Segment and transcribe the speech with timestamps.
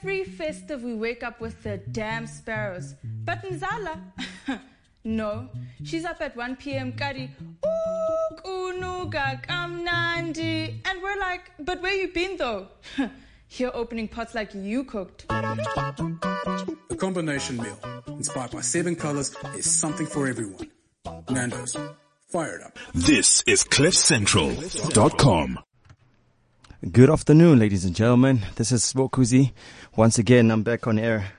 [0.00, 2.94] Every festive we wake up with the damn sparrows.
[3.24, 3.98] But Nzala,
[5.04, 5.48] no,
[5.82, 6.92] she's up at 1 p.m.
[6.92, 7.32] Kari,
[8.36, 10.80] kunuga kamnandi.
[10.84, 12.68] And we're like, but where you been though?
[13.48, 15.26] Here opening pots like you cooked.
[15.26, 20.70] The combination meal, inspired by seven colors, is something for everyone.
[21.28, 21.76] Nando's.
[22.28, 22.78] Fire it up.
[22.94, 25.58] This is CliffCentral.com.
[26.80, 28.42] Good afternoon, ladies and gentlemen.
[28.54, 29.50] This is Swokuzi.
[29.96, 31.32] Once again, I'm back on air.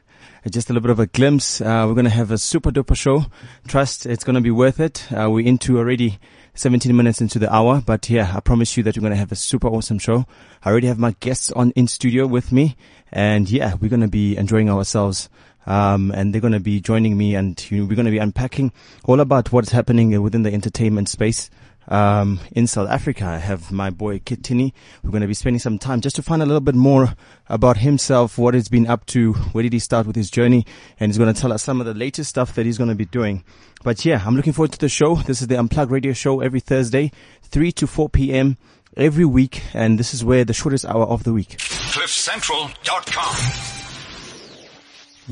[0.46, 1.62] Uh, Just a little bit of a glimpse.
[1.62, 3.24] Uh, we're going to have a super duper show.
[3.66, 5.08] Trust it's going to be worth it.
[5.14, 6.20] Uh, we're into already
[6.56, 9.32] 17 minutes into the hour, but yeah, I promise you that we're going to have
[9.32, 10.26] a super awesome show.
[10.62, 12.76] I already have my guests on in studio with me
[13.10, 15.30] and yeah, we're going to be enjoying ourselves.
[15.66, 18.18] Um, and they're going to be joining me and you know, we're going to be
[18.18, 18.74] unpacking
[19.06, 21.50] all about what's happening within the entertainment space
[21.90, 23.26] um, in South Africa.
[23.26, 24.74] I have my boy Kid Tini.
[25.04, 27.14] We're going to be spending some time just to find a little bit more
[27.48, 30.66] about himself, what he's been up to, where did he start with his journey,
[31.00, 32.96] and he's going to tell us some of the latest stuff that he's going to
[32.96, 33.44] be doing.
[33.84, 35.16] But yeah, I'm looking forward to the show.
[35.16, 37.12] This is the Unplugged Radio Show every Thursday,
[37.44, 38.58] 3 to 4 p.m.
[38.96, 41.58] every week, and this is where the shortest hour of the week.
[41.58, 43.89] CliffCentral.com.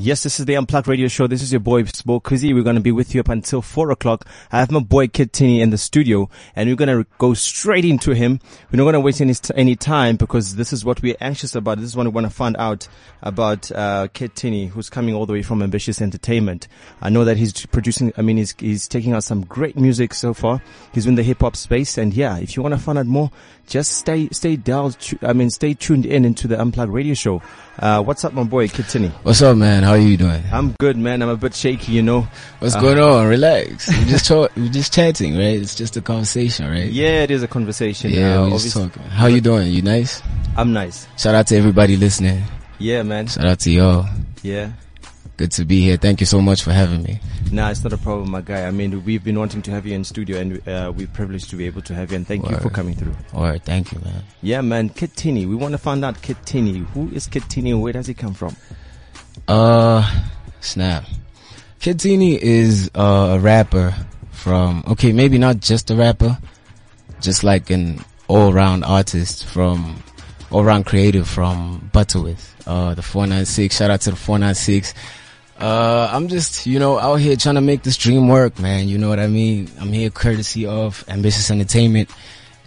[0.00, 1.26] Yes, this is the Unplugged Radio Show.
[1.26, 2.54] This is your boy Spo Kuzzy.
[2.54, 4.24] We're going to be with you up until four o'clock.
[4.52, 7.84] I have my boy Kid Tini in the studio, and we're going to go straight
[7.84, 8.38] into him.
[8.70, 11.78] We're not going to waste any any time because this is what we're anxious about.
[11.78, 12.86] This is what we want to find out
[13.22, 16.68] about uh, Kid Tini, who's coming all the way from Ambitiouz Entertainment.
[17.02, 18.12] I know that he's producing.
[18.16, 20.62] I mean, he's he's taking out some great music so far.
[20.94, 23.32] He's in the hip hop space, and yeah, if you want to find out more,
[23.66, 24.96] just stay stay dialed.
[25.22, 27.42] I mean, stay tuned in into the Unplugged Radio Show.
[27.78, 29.08] Uh, what's up, my boy Kid Tini?
[29.22, 29.84] What's up, man?
[29.84, 30.42] How are you doing?
[30.52, 31.22] I'm good, man.
[31.22, 32.26] I'm a bit shaky, you know.
[32.58, 33.28] What's Uh, going on?
[33.28, 33.86] Relax.
[33.88, 35.60] We're just talk, we're just chatting, right?
[35.60, 36.90] It's just a conversation, right?
[36.90, 38.10] Yeah, it is a conversation.
[38.10, 39.02] Yeah, Uh, we're just talking.
[39.04, 39.70] How you doing?
[39.70, 40.20] You nice?
[40.56, 41.06] I'm nice.
[41.16, 42.42] Shout out to everybody listening.
[42.80, 43.28] Yeah, man.
[43.28, 44.06] Shout out to y'all.
[44.42, 44.70] Yeah.
[45.36, 45.96] Good to be here.
[45.96, 47.20] Thank you so much for having me.
[47.50, 48.66] Nah, it's not a problem, my guy.
[48.66, 51.56] I mean, we've been wanting to have you in studio, and uh, we're privileged to
[51.56, 52.16] be able to have you.
[52.16, 53.14] And thank you for coming through.
[53.32, 54.22] Alright, thank you, man.
[54.42, 54.90] Yeah, man.
[54.90, 55.46] Kid Tini.
[55.46, 56.78] We want to find out Kid Tini.
[56.78, 57.72] Who is Kid Tini?
[57.74, 58.54] Where does he come from?
[59.46, 60.24] Uh,
[60.60, 61.04] snap.
[61.80, 63.94] Kid Tini is uh, a rapper
[64.30, 66.38] from, okay, maybe not just a rapper,
[67.20, 70.02] just like an all-round artist from,
[70.50, 73.76] all-round creative from Butterworth, uh, the 496.
[73.76, 74.92] Shout out to the 496.
[75.58, 78.88] Uh, I'm just, you know, out here trying to make this dream work, man.
[78.88, 79.68] You know what I mean?
[79.80, 82.10] I'm here courtesy of Ambitiouz Entertainment.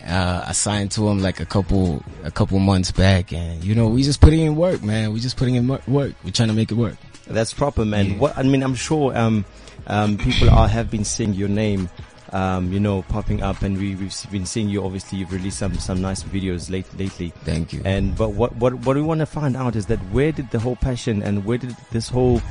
[0.05, 3.87] Uh, I signed to him like a couple, a couple months back and, you know,
[3.87, 5.13] we just putting in work, man.
[5.13, 5.83] We just putting in work.
[5.87, 6.97] We're trying to make it work.
[7.27, 8.19] That's proper, man.
[8.19, 9.45] What I mean, I'm sure um,
[9.87, 11.89] um, people are have been seeing your name,
[12.33, 14.83] um, you know, popping up, and we, we've been seeing you.
[14.83, 17.29] Obviously, you've released some some nice videos late, lately.
[17.45, 17.81] Thank you.
[17.85, 20.59] And but what what what we want to find out is that where did the
[20.59, 22.41] whole passion and where did this whole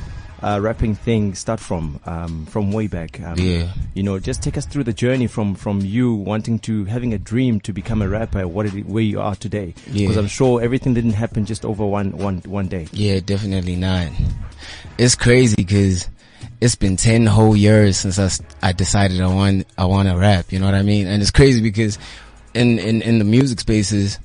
[0.43, 2.01] uh, rapping thing start from?
[2.06, 3.21] Um, from way back.
[3.21, 3.73] Um, Yeah.
[3.95, 7.19] You know, just take us through the journey from from you wanting to having a
[7.19, 8.47] dream to become a rapper.
[8.47, 9.75] What it, where you are today?
[9.87, 10.09] Yeah.
[10.09, 12.89] Because I'm sure everything didn't happen just over one one one day.
[12.93, 14.09] Yeah, definitely not.
[14.99, 16.09] It's crazy because
[16.61, 20.53] it's been 10 whole years since I, I decided I want, I want to rap,
[20.53, 21.07] you know what I mean?
[21.07, 21.99] And it's crazy because
[22.55, 24.19] in, in, in the music spaces,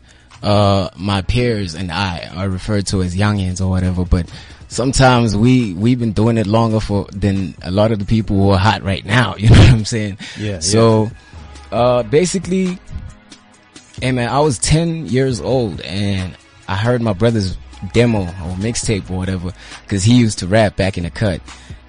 [0.44, 4.30] uh, my peers and I are referred to as youngins or whatever, but
[4.76, 8.50] sometimes we, we've been doing it longer for, than a lot of the people who
[8.52, 10.18] are hot right now, you know what I'm saying?
[10.38, 11.10] Yeah, So,
[11.72, 12.80] uh, basically,
[14.02, 16.36] Hey man, I was 10 years old and
[16.68, 17.58] I heard my brother's
[17.94, 19.54] demo or mixtape or whatever
[19.88, 21.40] cause he used to rap back in the cut.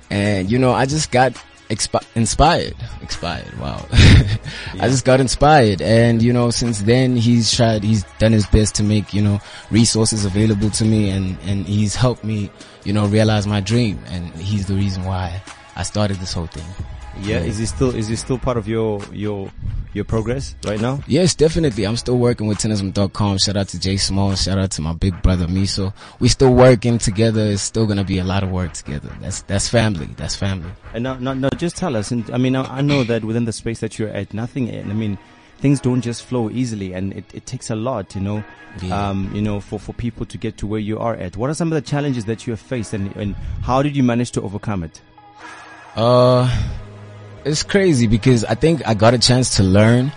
[0.09, 1.33] And you know, I just got
[1.69, 3.59] expi- inspired, expired.
[3.59, 3.85] Wow.
[3.93, 5.83] I just got inspired.
[5.83, 9.41] And you know, since then he's tried, he's done his best to make, you know,
[9.73, 12.53] resources available to me and, and he's helped me,
[12.87, 13.99] you know, realize my dream.
[14.07, 15.43] And he's the reason why
[15.75, 16.65] I started this whole thing.
[17.21, 19.51] Yeah, is he still is he still part of your your
[19.95, 21.01] your progress right now?
[21.07, 21.85] Yes, definitely.
[21.85, 23.39] I'm still working with tennism.com.
[23.39, 24.35] Shout out to Jay Small.
[24.35, 25.95] Shout out to my big brother Miso.
[26.21, 27.41] We still working together.
[27.47, 29.11] It's still gonna be a lot of work together.
[29.23, 30.11] That's that's family.
[30.17, 30.71] That's family.
[30.93, 32.11] And now, now, now just tell us.
[32.11, 34.69] And I mean, I, I know that within the space that you're at, nothing.
[34.71, 35.19] I mean,
[35.59, 38.45] things don't just flow easily, and it, it takes a lot, you know.
[38.83, 39.09] Yeah.
[39.09, 41.37] Um, you know, for for people to get to where you are at.
[41.37, 44.03] What are some of the challenges that you have faced, and and how did you
[44.03, 45.01] manage to overcome it?
[45.95, 46.47] Uh,
[47.47, 50.13] it's crazy because I think I got a chance to learn.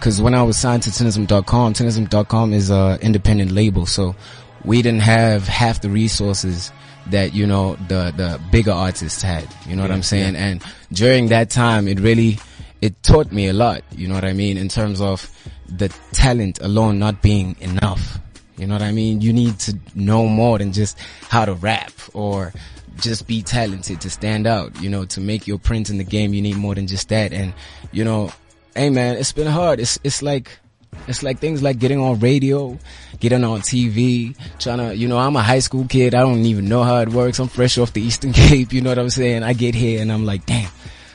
[0.00, 3.84] Cause when I was signed to tennism.com, tennism.com is a independent label.
[3.84, 4.16] So
[4.64, 6.72] we didn't have half the resources
[7.08, 9.46] that, you know, the, the bigger artists had.
[9.66, 10.36] You know what I'm saying?
[10.36, 12.38] And during that time, it really,
[12.80, 13.82] it taught me a lot.
[13.92, 14.56] You know what I mean?
[14.56, 15.30] In terms of
[15.68, 18.18] the talent alone not being enough.
[18.56, 19.20] You know what I mean?
[19.20, 20.98] You need to know more than just
[21.28, 22.52] how to rap or
[22.96, 24.80] just be talented to stand out.
[24.82, 27.32] You know, to make your print in the game, you need more than just that.
[27.32, 27.54] And
[27.92, 28.32] you know,
[28.74, 29.80] hey man, it's been hard.
[29.80, 30.58] It's it's like
[31.06, 32.78] it's like things like getting on radio,
[33.18, 36.14] getting on TV, trying to, you know, I'm a high school kid.
[36.14, 37.38] I don't even know how it works.
[37.38, 38.72] I'm fresh off the Eastern Cape.
[38.72, 39.42] You know what I'm saying?
[39.42, 40.70] I get here and I'm like, damn.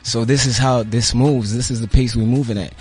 [0.05, 1.55] So this is how this moves.
[1.55, 2.73] This is the pace we're moving at.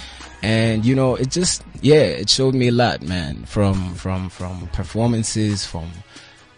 [0.43, 4.69] And, you know, it just, yeah, it showed me a lot, man, from, from, from
[4.69, 5.91] performances, from,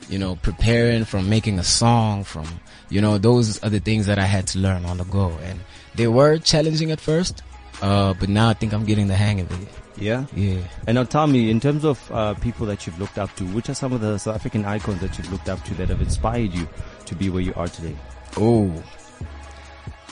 [0.08, 2.46] you know, preparing, from making a song, from,
[2.88, 5.30] you know, those are the things that I had to learn on the go.
[5.44, 5.60] And
[5.94, 7.44] they were challenging at first,
[7.80, 9.68] uh, but now I think I'm getting the hang of it.
[9.96, 10.26] Yeah.
[10.34, 10.58] Yeah.
[10.88, 13.68] And now tell me, in terms of uh, people that you've looked up to, which
[13.68, 16.52] are some of the South African icons that you've looked up to that have inspired
[16.52, 16.68] you
[17.04, 17.94] to be where you are today?
[18.36, 18.82] Oh,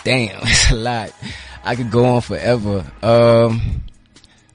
[0.05, 1.13] damn, it's a lot.
[1.65, 2.85] I could go on forever.
[3.03, 3.83] Um,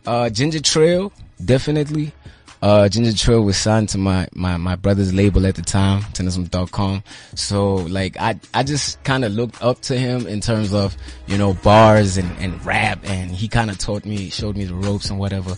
[0.05, 1.11] uh, Ginger Trill,
[1.43, 2.13] definitely.
[2.61, 7.03] Uh, Ginger Trill was signed to my, my, my brother's label at the time, Tennism.com.
[7.35, 11.37] So like, I, I just kind of looked up to him in terms of, you
[11.37, 15.09] know, bars and, and rap and he kind of taught me, showed me the ropes
[15.09, 15.55] and whatever.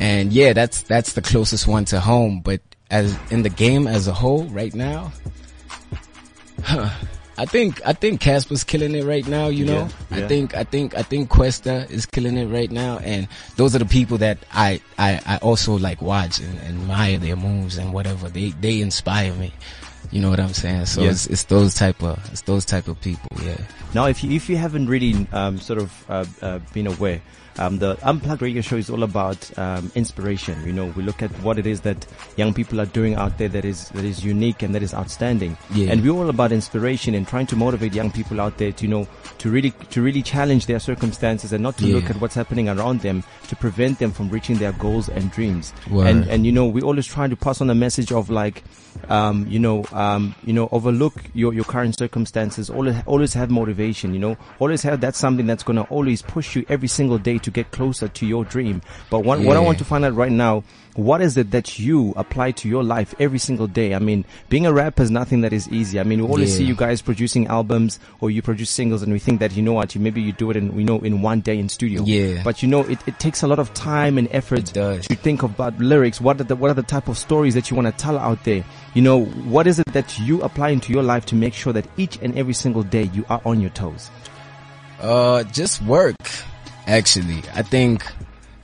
[0.00, 2.40] And yeah, that's, that's the closest one to home.
[2.40, 5.12] But as in the game as a whole right now,
[6.64, 6.90] huh,
[7.38, 9.48] I think I think Cassper's killing it right now.
[9.48, 10.24] You know, Yeah, yeah.
[10.24, 13.26] I think I think I think Kwesta is killing it right now, and
[13.56, 17.36] those are the people that I I, I also like watch and, and admire their
[17.36, 18.28] moves and whatever.
[18.28, 19.52] They they inspire me.
[20.10, 20.86] You know what I'm saying?
[20.86, 21.10] So Yeah.
[21.10, 23.28] it's it's those type of it's those type of people.
[23.42, 23.56] Yeah.
[23.94, 27.22] Now, if you, if you haven't really um, sort of uh, uh, been aware,
[27.58, 30.62] um, the Unplugged Radio Show is all about um, inspiration.
[30.66, 32.06] You know, we look at what it is that
[32.36, 35.56] young people are doing out there that is that is unique and that is outstanding.
[35.74, 35.90] Yeah.
[35.90, 38.90] And we're all about inspiration and trying to motivate young people out there to you
[38.90, 39.06] know
[39.38, 41.96] to really to really challenge their circumstances and not to Yeah.
[41.96, 45.72] look at what's happening around them to prevent them from reaching their goals and dreams.
[45.90, 46.06] Word.
[46.06, 48.62] And and you know, we always try to pass on a message of like,
[49.08, 52.70] um, you know, um, you know, overlook your, your current circumstances.
[52.70, 54.14] Always, always have motivation.
[54.14, 57.50] You know, always have that's something that's gonna always push you every single day to
[57.50, 58.82] get closer to your dream.
[59.10, 62.12] But what, what I want to find out right now, what is it that you
[62.16, 63.94] apply to your life every single day?
[63.94, 65.98] I mean, being a rapper is nothing that is easy.
[65.98, 66.58] I mean, we always Yeah.
[66.58, 69.72] see you guys producing albums or you produce singles, and we think that you know
[69.72, 72.02] what, you maybe you do it in you know in one day in studio.
[72.04, 72.42] Yeah.
[72.44, 75.78] But you know, it, it takes a lot of time and effort to think about
[75.78, 76.20] lyrics.
[76.20, 78.44] What are the what are the type of stories that you want to tell out
[78.44, 78.62] there?
[78.92, 81.86] You know, what is it that you apply into your life to make sure that
[81.96, 84.10] each and every single day you are on your toes?
[85.00, 86.16] Uh, just work.
[86.86, 88.04] Actually, I think,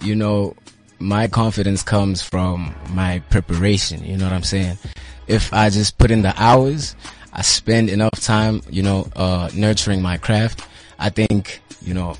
[0.02, 0.56] you know,
[0.98, 4.04] my confidence comes from my preparation.
[4.04, 4.78] You know what I'm saying?
[5.26, 6.96] If I just put in the hours,
[7.32, 10.66] I spend enough time, you know, uh, nurturing my craft.
[10.98, 12.16] I think, you know,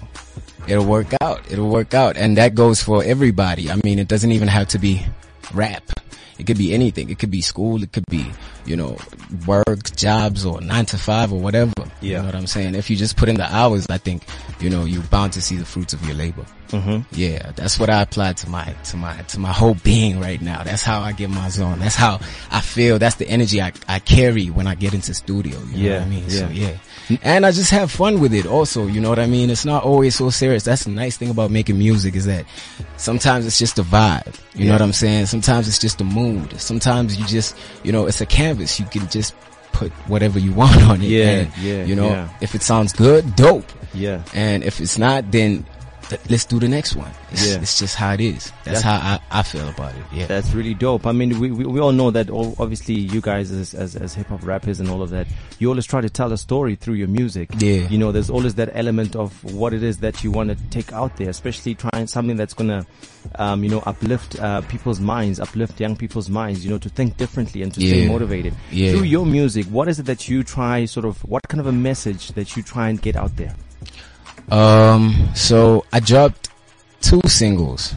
[0.69, 1.51] it'll work out.
[1.51, 2.17] It'll work out.
[2.17, 3.71] And that goes for everybody.
[3.71, 5.05] I mean, it doesn't even have to be
[5.53, 5.83] rap.
[6.39, 7.11] It could be anything.
[7.11, 7.83] It could be school.
[7.83, 8.25] It could be,
[8.65, 8.97] you know,
[9.47, 11.73] work, jobs or nine to five or whatever.
[12.01, 12.19] You Yeah.
[12.21, 12.75] know what I'm saying?
[12.77, 14.23] If you just put in the hours, I think,
[14.61, 16.45] you know, you're bound to see the fruits of your labor.
[16.69, 17.01] Mm-hmm.
[17.13, 20.63] Yeah, that's what I apply to my, to my, to my whole being right now.
[20.63, 21.79] That's how I get my zone.
[21.81, 22.21] That's how
[22.51, 22.99] I feel.
[22.99, 25.59] That's the energy I, I carry when I get into studio.
[25.59, 26.31] You know Yeah, what I mean?
[26.31, 26.77] So yeah.
[27.09, 27.19] Yeah.
[27.23, 29.51] And I just have fun with it also, you know what I mean?
[29.51, 30.63] It's not always so serious.
[30.65, 32.45] That's the nice thing about making music is that
[32.97, 34.39] sometimes it's just a vibe.
[34.55, 35.27] You know what I'm saying?
[35.27, 36.61] Sometimes it's just a mood.
[36.61, 38.79] Sometimes you just, you know, it's a canvas.
[38.79, 39.35] You can just
[39.73, 41.09] put whatever you want on it.
[41.09, 42.29] Yeah, And, yeah, You know, yeah.
[42.41, 43.65] if it sounds good, dope.
[43.95, 44.23] Yeah.
[44.35, 45.78] And if it's not, then th-
[46.31, 47.11] let's do the next one.
[47.33, 47.61] It's, Yeah.
[47.61, 48.53] it's just how it is.
[48.65, 48.99] That's Yeah.
[48.99, 50.03] how I, I feel about it.
[50.13, 50.27] Yeah.
[50.27, 51.07] That's really dope.
[51.07, 54.15] I mean, we, we, we all know that all, obviously you guys as, as, as
[54.15, 55.27] hip hop rappers and all of that,
[55.59, 57.51] you always try to tell a story through your music.
[57.59, 57.89] Yeah.
[57.89, 60.93] You know, there's always that element of what it is that you want to take
[60.93, 62.87] out there, especially trying something that's gonna,
[63.37, 67.17] um, you know, uplift, uh, people's minds, uplift young people's minds, you know, to think
[67.17, 68.55] differently and to stay motivated.
[68.71, 68.93] Yeah.
[68.93, 71.73] Through your music, what is it that you try sort of, what kind of a
[71.73, 73.55] message that you try and get out there?
[74.51, 76.51] Um, so I dropped
[77.01, 77.95] two singles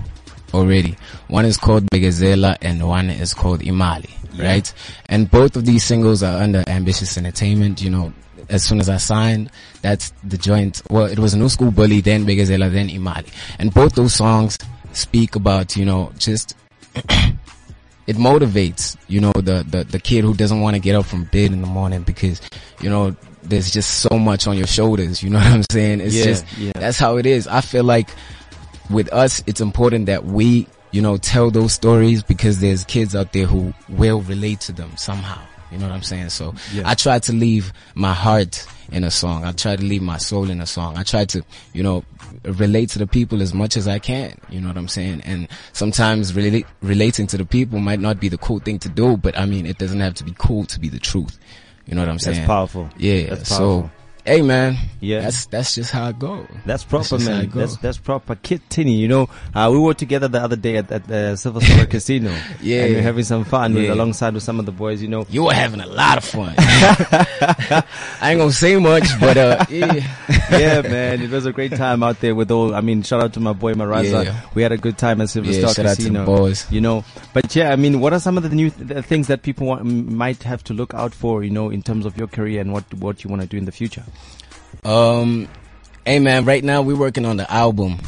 [0.53, 0.98] already.
[1.27, 4.72] One is called Begazela and one is called Imali, right?
[5.08, 8.13] And both of these singles are under Ambitiouz Entertainment, you know.
[8.50, 9.50] As soon as I signed,
[9.81, 10.81] that's the joint.
[10.89, 13.31] Well, it was New School Bully, then Begazela, then Imali.
[13.60, 14.58] And both those songs
[14.91, 16.58] speak about, you know, just
[16.96, 21.24] it motivates, you know, the, the, the kid who doesn't want to get up from
[21.25, 22.41] bed in the morning because,
[22.81, 25.21] you know, there's just so much on your shoulders.
[25.24, 26.01] You know what I'm saying?
[26.01, 26.71] It's Yeah, just, yeah.
[26.75, 27.48] that's how it is.
[27.48, 28.10] I feel like
[28.89, 33.31] with us, it's important that we you know, tell those stories because there's kids out
[33.31, 35.39] there who will relate to them somehow.
[35.71, 36.29] You know what I'm saying?
[36.31, 36.83] So Yeah.
[36.86, 39.45] I try to leave my heart in a song.
[39.45, 40.98] I try to leave my soul in a song.
[40.98, 42.03] I try to, you know,
[42.43, 44.38] relate to the people as much as I can.
[44.50, 45.21] You know what I'm saying?
[45.21, 49.15] And sometimes relate, relating to the people might not be the cool thing to do,
[49.15, 51.39] but I mean, it doesn't have to be cool to be the truth.
[51.85, 52.38] You know what I'm saying?
[52.38, 52.89] That's powerful.
[52.97, 53.29] Yeah.
[53.29, 53.91] That's so, powerful.
[54.25, 54.77] Hey man.
[54.99, 55.21] Yeah.
[55.21, 56.45] That's, that's just how it goes.
[56.65, 57.49] That's proper, how man.
[57.49, 58.35] That's that's proper.
[58.35, 61.59] Kid Tini, you know, uh, we were together the other day at, at the Silver
[61.61, 62.29] Star Casino.
[62.61, 62.83] Yeah.
[62.83, 65.01] and we are having some fun with, alongside with some of the boys.
[65.01, 66.53] You know, You were having a lot of fun.
[66.57, 67.83] I
[68.31, 69.93] ain't gonna say much, but uh, yeah.
[70.51, 72.75] yeah, man, it was a great time out there with all.
[72.75, 74.25] I mean, shout out to my boy Maraza.
[74.25, 74.41] Yeah.
[74.53, 76.25] We had a good time at Silver Yeah, Star shout out to the Casino.
[76.25, 76.71] boys.
[76.71, 79.41] You know, but yeah, I mean, what are some of the new th- things that
[79.41, 81.43] people want, m- might have to look out for?
[81.43, 83.65] You know, in terms of your career and what what you want to do in
[83.65, 84.03] the future.
[84.84, 85.48] Um,
[86.06, 88.00] hey man, right now we're working on the album.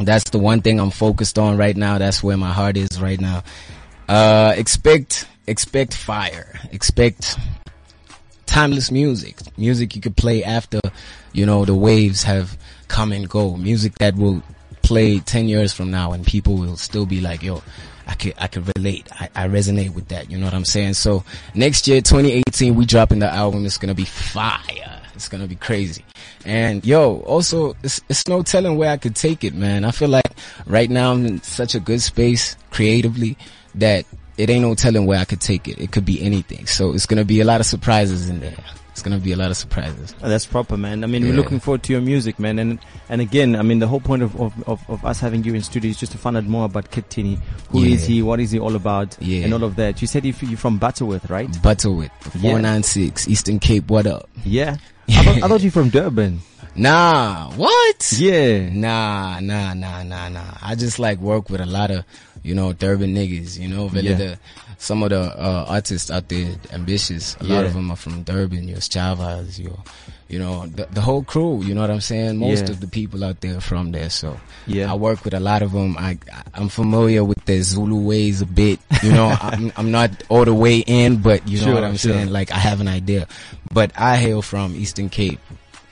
[0.00, 1.98] That's the one thing I'm focused on right now.
[1.98, 3.44] That's where my heart is right now.
[4.08, 6.58] Uh, expect, expect fire.
[6.72, 7.38] Expect
[8.46, 9.36] timeless music.
[9.56, 10.80] Music you could play after,
[11.32, 12.58] you know, the waves have
[12.88, 13.56] come and go.
[13.56, 14.42] Music that will
[14.82, 17.62] play 10 years from now and people will still be like, yo,
[18.12, 19.08] I could, I could relate.
[19.10, 20.30] I, I resonate with that.
[20.30, 20.94] You know what I'm saying?
[20.94, 23.64] So next year, 2018, we dropping the album.
[23.64, 25.00] It's gonna be fire.
[25.14, 26.04] It's gonna be crazy.
[26.44, 29.86] And yo, also, it's, it's no telling where I could take it, man.
[29.86, 30.30] I feel like
[30.66, 33.38] right now I'm in such a good space creatively
[33.76, 34.04] that
[34.36, 35.78] it ain't no telling where I could take it.
[35.78, 36.66] It could be anything.
[36.66, 38.62] So it's gonna be a lot of surprises in there.
[38.92, 40.14] It's gonna be a lot of surprises.
[40.22, 41.02] Oh, that's proper, man.
[41.02, 42.58] I mean, we're looking forward to your music, man.
[42.58, 45.54] And and again, I mean, the whole point of, of, of, of us having you
[45.54, 47.38] in studio is just to find out more about Kid Tini.
[47.70, 48.14] Who is Yeah.
[48.16, 48.22] he?
[48.22, 49.16] What is he all about?
[49.18, 49.44] Yeah.
[49.44, 50.00] And all of that.
[50.02, 51.48] You said you're from Butterworth, right?
[51.62, 52.42] Butterworth, Yeah.
[52.42, 54.28] 496, Eastern Cape, what up?
[54.44, 54.76] Yeah.
[55.08, 56.40] I thought, I thought you're from Durban.
[56.74, 58.12] Nah, what?
[58.16, 58.68] Yeah.
[58.70, 60.54] Nah, nah, nah, nah, nah.
[60.62, 62.04] I just like work with a lot of,
[62.42, 64.16] you know, Durban niggas, you know, really Yeah.
[64.16, 64.38] the,
[64.82, 67.36] some of the, uh, artists out there, ambitious.
[67.38, 69.78] A lot of them are from Durban, your Sjavas, your,
[70.28, 72.36] you know, the, the whole crew, you know what I'm saying?
[72.38, 72.70] Most Yeah.
[72.72, 74.40] of the people out there are from there, so.
[74.66, 74.90] Yeah.
[74.90, 75.96] I work with a lot of them.
[75.98, 76.18] I,
[76.54, 80.52] I'm familiar with the Zulu ways a bit, you know, I'm, I'm not all the
[80.54, 82.12] way in, but you know Sure, what I'm sure.
[82.14, 82.30] saying?
[82.32, 83.28] Like I have an idea,
[83.72, 85.38] but I hail from Eastern Cape,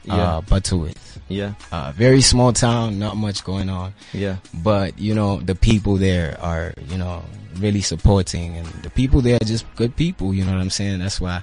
[0.02, 0.16] Yeah.
[0.16, 1.09] uh, Butterworth.
[1.30, 1.54] Yeah.
[1.72, 4.36] Uh, very small town, not much going on, Yeah.
[4.62, 7.22] but you know the people there are you know
[7.58, 10.34] really supporting, and the people there are just good people.
[10.34, 10.98] You know what I'm saying?
[10.98, 11.42] That's why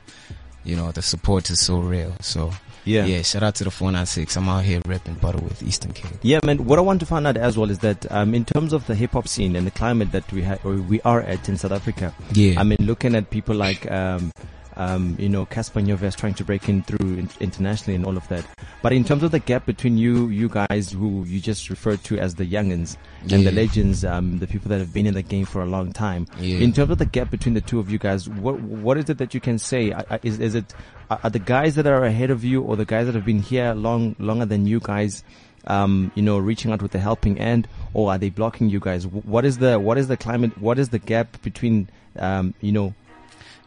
[0.64, 2.14] you know the support is so real.
[2.22, 2.52] So
[2.86, 3.06] Yeah.
[3.06, 3.22] yeah.
[3.22, 4.38] Shout out to the 496.
[4.38, 6.12] I'm out here repping Butterworth, Eastern Cape.
[6.22, 6.64] Yeah, man.
[6.66, 8.96] What I want to find out as well is that, um, in terms of the
[8.96, 11.74] hip hop scene and the climate that we ha- or we are at in South
[11.74, 12.60] Africa, Yeah.
[12.60, 14.32] I mean, looking at people like, um,
[14.78, 18.28] um, you know, Cassper Nyovest trying to break in through in- internationally and all of
[18.30, 18.46] that.
[18.84, 22.18] But in terms of the gap between you, you guys who you just referred to
[22.20, 22.96] as the youngins
[23.30, 25.92] and the legends, um, the people that have been in the game for a long
[25.92, 26.28] time.
[26.40, 26.60] Yeah.
[26.60, 29.18] In terms of the gap between the two of you guys, what what is it
[29.18, 29.94] that you can say?
[30.24, 30.74] Is is it
[31.10, 33.42] are are the guys that are ahead of you or the guys that have been
[33.42, 35.24] here long longer than you guys?
[35.66, 39.06] Um, you know, reaching out with the helping end, or are they blocking you guys?
[39.06, 40.58] What is the what is the climate?
[40.58, 42.94] What is the gap between, um, you know,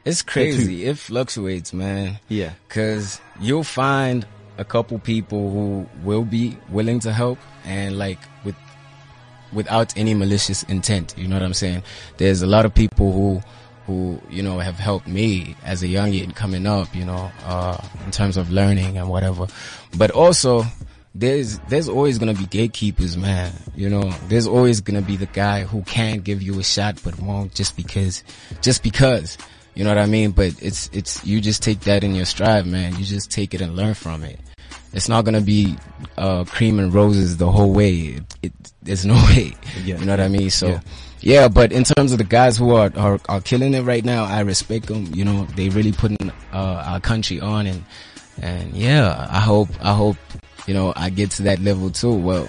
[0.04, 0.86] It's crazy.
[0.86, 2.18] It fluctuates, man.
[2.28, 4.26] yeah, Cause you'll find
[4.58, 8.54] a couple people who will be willing to help and like with,
[9.52, 11.14] without any malicious intent.
[11.16, 11.82] You know what I'm saying?
[12.16, 13.42] There's a lot of people who,
[13.86, 18.10] who, you know, have helped me as a youngin coming up, you know, uh, in
[18.10, 19.46] terms of learning and whatever.
[19.96, 20.64] But also,
[21.14, 23.52] there's, there's always gonna be gatekeepers, man.
[23.74, 27.18] You know, there's always gonna be the guy who can give you a shot but
[27.20, 28.22] won't just because,
[28.60, 29.36] just because.
[29.80, 30.32] You know what I mean?
[30.32, 32.96] But it's, it's, you just take that in your stride, man.
[32.98, 34.38] You just take it and learn from it.
[34.92, 35.74] It's not gonna be,
[36.18, 37.94] uh, cream and roses the whole way.
[37.96, 39.54] It, it there's no way.
[39.82, 39.98] Yeah.
[39.98, 40.50] You know what I mean?
[40.50, 40.80] So, Yeah.
[41.20, 41.48] yeah.
[41.48, 44.40] but in terms of the guys who are, are, are killing it right now, I
[44.40, 45.10] respect them.
[45.14, 47.82] You know, they really putting, uh, our country on and,
[48.42, 50.18] and yeah, I hope, I hope,
[50.66, 52.12] you know, I get to that level too.
[52.12, 52.48] Well,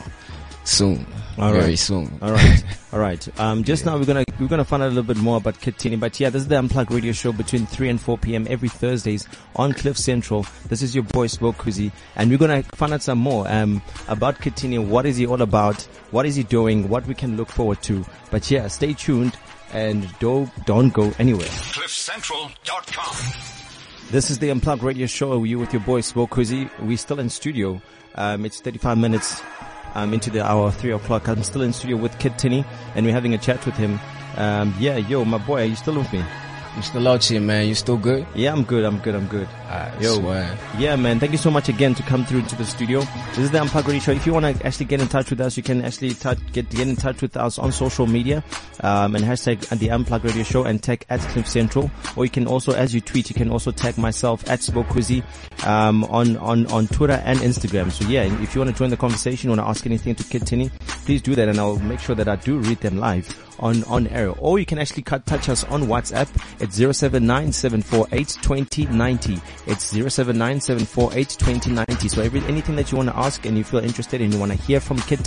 [0.63, 1.05] soon.
[1.37, 2.19] All very soon.
[2.21, 2.63] All right,
[2.93, 3.39] all right.
[3.39, 5.77] Um, just now we're gonna we're gonna find out a little bit more about Kid
[5.77, 5.95] Tini.
[5.95, 8.45] But yeah, this is the Unplugged Radio Show between three and four p.m.
[8.49, 10.45] every Thursdays on Cliff Central.
[10.67, 14.39] This is your boy Smoke Kuzi, and we're gonna find out some more um about
[14.41, 14.77] Kid Tini.
[14.77, 15.81] What is he all about?
[16.11, 16.89] What is he doing?
[16.89, 18.05] What we can look forward to?
[18.29, 19.37] But yeah, stay tuned
[19.73, 21.47] and don't don't go anywhere.
[21.47, 23.15] CliffCentral.com.
[24.11, 25.43] This is the Unplugged Radio Show.
[25.45, 26.69] You with your boy Smoke Kuzi.
[26.81, 27.81] We're still in studio.
[28.15, 29.41] Um, it's 35 minutes
[29.95, 31.27] um, into the hour, three o'clock.
[31.27, 33.99] I'm still in studio with Kid Tini, and we're having a chat with him.
[34.37, 36.23] Um, yeah, yo, my boy, are you still with me?
[36.75, 37.01] Mr.
[37.01, 38.25] Lochi, man, you still good?
[38.33, 38.85] Yeah, I'm good.
[38.85, 39.13] I'm good.
[39.13, 39.47] I'm good.
[39.67, 40.15] I Yo.
[40.15, 40.57] swear.
[40.77, 41.19] Yeah, man.
[41.19, 43.01] Thank you so much again to come through into the studio.
[43.29, 44.11] This is the Unplugged Radio Show.
[44.13, 46.69] If you want to actually get in touch with us, you can actually touch, get
[46.69, 48.41] get in touch with us on social media,
[48.81, 51.91] um, and hashtag the Unplugged Radio Show and tag at Cliff Central.
[52.15, 55.23] Or you can also, as you tweet, you can also tag myself at Spokuzi,
[55.65, 57.91] um, on on on Twitter and Instagram.
[57.91, 60.23] So yeah, if you want to join the conversation, you want to ask anything to
[60.23, 60.71] Kid Tini,
[61.05, 63.27] please do that, and I'll make sure that I do read them live
[63.61, 64.31] on on air.
[64.31, 66.29] Or you can actually cut, touch us on WhatsApp
[66.61, 69.41] at 0797482090.
[69.67, 72.09] It's 0797482090.
[72.09, 74.51] So every, anything that you want to ask and you feel interested and you want
[74.51, 75.21] to hear from Kid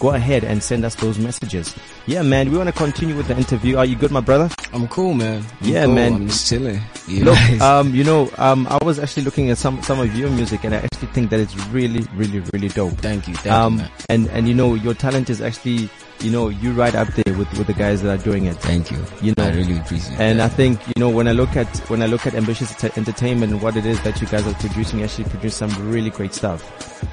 [0.00, 1.74] go ahead and send us those messages.
[2.08, 3.76] Yeah, man, we want to continue with the interview.
[3.78, 4.48] Are you good, my brother?
[4.72, 5.44] I'm cool, man.
[5.60, 5.94] I'm Yeah, cool.
[5.96, 6.12] man.
[6.14, 6.80] I'm just chilling.
[7.08, 10.30] You Look, um, you know, um, I was actually looking at some, some of your
[10.30, 12.92] music and I actually think that it's really, really, really dope.
[12.98, 13.90] thank you, thank Um, you, man.
[14.08, 15.88] and, and you know, your talent is actually,
[16.20, 18.56] you know, you right up there with, with the guys that are doing it.
[18.58, 18.98] Thank you.
[19.20, 22.02] you know, I really appreciate And I think, you know, when I look at, when
[22.02, 25.00] I look at Ambitiouz Ent- Entertainment and what it is that you guys are producing,
[25.00, 26.62] you actually produce some really great stuff.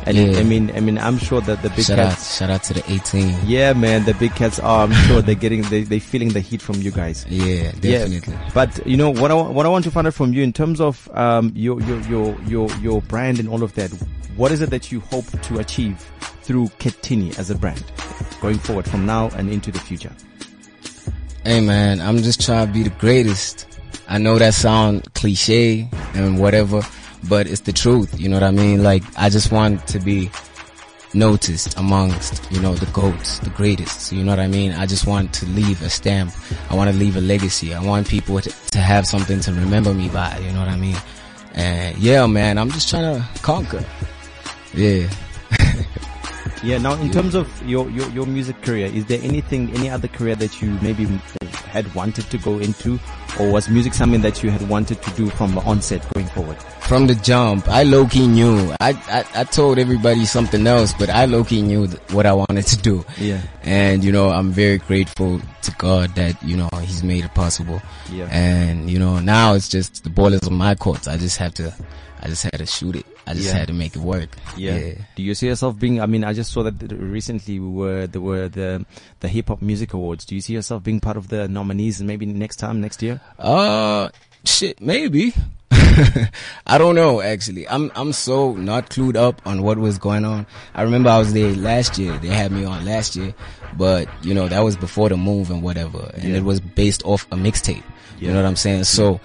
[0.05, 0.39] And Yeah.
[0.39, 2.73] I mean, I mean, I'm sure that the big shout out, cats, shout out to
[2.75, 3.35] the 18.
[3.45, 6.61] yeah, man, the big cats are, I'm sure they're getting, they, they're feeling the heat
[6.61, 7.25] from you guys.
[7.29, 8.35] Yeah, definitely.
[8.53, 10.79] But you know what I what I want to find out from you in terms
[10.81, 13.89] of um your your your your your brand and all of that.
[14.35, 15.99] What is it that you hope to achieve
[16.41, 17.83] through Kid Tini as a brand
[18.41, 20.11] going forward from now and into the future?
[21.43, 23.67] Hey man, I'm just trying to be the greatest.
[24.07, 26.81] I know that sound cliche and whatever,
[27.29, 28.19] but it's the truth.
[28.19, 28.83] You know what I mean?
[28.83, 30.29] Like, I just want to be
[31.13, 34.11] noticed amongst, you know, the goats, the greatest.
[34.11, 34.71] You know what I mean?
[34.71, 36.31] I just want to leave a stamp.
[36.69, 37.73] I want to leave a legacy.
[37.73, 40.37] I want people to, have something to remember me by.
[40.39, 40.97] You know what I mean?
[41.53, 43.85] And yeah, man, I'm just trying to conquer.
[44.73, 45.09] Yeah.
[46.63, 46.77] Yeah.
[46.77, 50.35] Now, in terms of your, your your music career, is there anything, any other career
[50.35, 51.05] that you maybe
[51.67, 52.99] had wanted to go into,
[53.39, 56.57] or was music something that you had wanted to do from the onset going forward?
[56.83, 58.71] from the jump, I low key knew.
[58.79, 62.67] I, I I told everybody something else, but I low key knew what I wanted
[62.67, 63.05] to do.
[63.17, 63.41] Yeah.
[63.63, 67.81] And you know, I'm very grateful to God that you know He's made it possible.
[68.11, 68.27] Yeah.
[68.31, 71.07] And you know, now it's just the ball is on my court.
[71.07, 71.73] I just have to,
[72.23, 73.05] I just had to shoot it.
[73.27, 73.57] I just Yeah.
[73.59, 74.29] had to make it work.
[74.57, 74.93] Yeah.
[75.17, 75.99] Do you see yourself being?
[75.99, 78.85] I mean, I just saw that recently we were there were the
[79.19, 80.23] the hip hop music awards.
[80.25, 83.19] Do you see yourself being part of the nominees and maybe next time next year?
[83.37, 84.07] Uh,
[84.45, 85.33] shit, maybe.
[86.65, 87.67] I don't know actually.
[87.67, 90.45] I'm I'm so not clued up on what was going on.
[90.73, 92.17] I remember I was there last year.
[92.19, 93.33] They had me on last year,
[93.77, 96.37] but you know that was before the move and whatever, and Yeah.
[96.37, 97.83] it was based off a mixtape.
[98.19, 98.85] You know what I'm saying?
[98.85, 99.19] So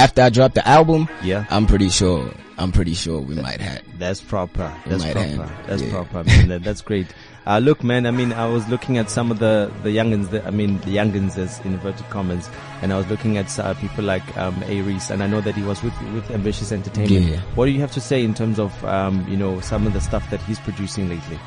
[0.00, 1.44] after I dropped the album, Yeah.
[1.50, 2.30] I'm pretty sure.
[2.58, 3.80] I'm pretty sure we might have.
[3.98, 4.70] That's proper.
[4.86, 5.20] That's proper.
[5.20, 5.66] have.
[5.66, 5.90] That's Yeah.
[5.92, 6.24] proper.
[6.24, 6.48] Man.
[6.48, 7.06] That, that's great.
[7.46, 8.04] Uh, look, man.
[8.06, 10.28] I mean, I was looking at some of the the youngins.
[10.30, 12.50] That, I mean, the youngins as inverted commas,
[12.82, 15.62] and I was looking at uh, people like um, A-Reece, and I know that he
[15.62, 17.26] was with with Ambitiouz Entertainment.
[17.32, 17.40] Yeah.
[17.56, 20.00] What do you have to say in terms of um, you know some of the
[20.02, 21.38] stuff that he's producing lately?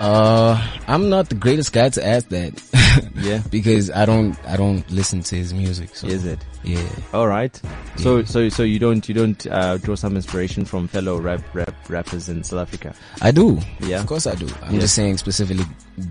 [0.00, 0.56] Uh,
[0.86, 2.62] I'm not the greatest guy to ask that.
[3.14, 3.42] Yeah.
[3.50, 5.94] because I don't I don't listen to his music.
[5.94, 6.38] So Is it?
[6.64, 6.82] Yeah.
[7.12, 7.54] All right.
[7.96, 11.74] So so so you don't you don't uh, draw some inspiration from fellow rap rap
[11.88, 12.94] rappers in South Africa?
[13.20, 13.58] I do.
[13.80, 14.00] Yeah.
[14.00, 14.48] Of course I do.
[14.62, 14.80] I'm Yeah.
[14.80, 15.64] just saying specifically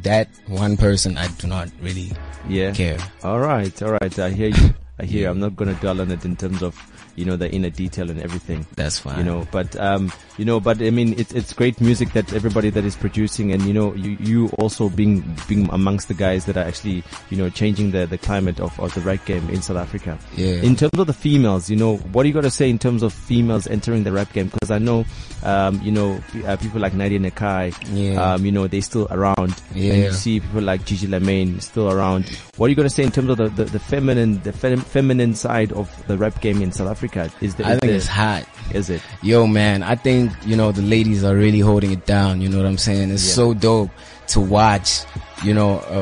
[0.04, 2.12] that one person I do not really
[2.48, 2.72] Yeah.
[2.72, 3.00] care.
[3.24, 3.82] All right.
[3.82, 4.20] All right.
[4.20, 4.74] I hear you.
[5.00, 5.22] I hear.
[5.24, 5.30] You.
[5.30, 6.76] I'm not gonna dwell on it in terms of
[7.18, 8.66] you know the inner detail and everything.
[8.76, 9.18] That's fine.
[9.18, 12.70] You know, but um, you know, but I mean, it's it's great music that everybody
[12.70, 16.56] that is producing, and you know, you you also being being amongst the guys that
[16.56, 19.78] are actually you know changing the the climate of of the rap game in South
[19.78, 20.18] Africa.
[20.36, 20.62] Yeah.
[20.62, 23.02] In terms of the females, you know, what do you got to say in terms
[23.02, 24.48] of females entering the rap game?
[24.50, 25.06] Because I know,
[25.48, 28.34] um, you know, uh, people like Nadia Nakai, Yeah.
[28.34, 29.56] um, you know, they still around.
[29.74, 32.28] And you see people like Gigi Lamayne still around.
[32.58, 34.82] What are you going to say in terms of the, the, the feminine, the fem-
[34.82, 37.32] feminine side of the rap game in South Africa?
[37.42, 38.46] Is the, I is think it's hot.
[38.74, 39.02] is it?
[39.24, 42.42] Yo, man, I think, you know, the ladies are really holding it down.
[42.42, 43.12] You know what I'm saying?
[43.12, 43.34] It's Yeah.
[43.34, 43.92] so dope
[44.28, 45.02] to watch,
[45.44, 46.00] you know, a,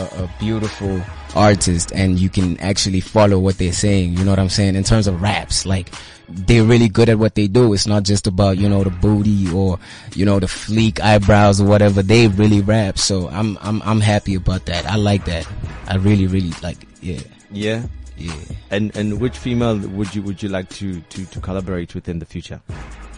[0.00, 1.02] a, a beautiful
[1.34, 4.14] artist and you can actually follow what they're saying.
[4.16, 4.74] You know what I'm saying?
[4.76, 5.92] In terms of raps, like,
[6.28, 7.72] they're really good at what they do.
[7.72, 9.78] It's not just about, you know, the booty or,
[10.14, 12.02] you know, the fleek eyebrows or whatever.
[12.02, 12.98] They really rap.
[12.98, 14.86] So I'm, I'm, I'm happy about that.
[14.86, 15.46] I like that.
[15.86, 17.20] I really, really like, yeah,
[17.52, 17.82] Yeah.
[18.16, 18.34] yeah.
[18.70, 22.18] And and which female would you would you like to to to collaborate with in
[22.18, 22.60] the future?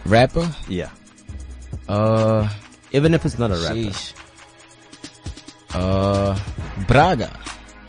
[0.05, 0.47] Rapper?
[0.67, 0.89] Yeah.
[1.87, 2.47] Uh,
[2.91, 3.75] Even if it's not a rapper.
[3.75, 4.13] Sheesh.
[5.73, 6.37] Uh,
[6.87, 7.31] Braga.